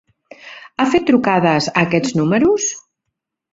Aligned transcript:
Ha 0.77 0.87
fet 0.93 1.05
trucades 1.09 1.69
a 1.73 1.75
aquests 1.85 2.17
números? 2.23 2.69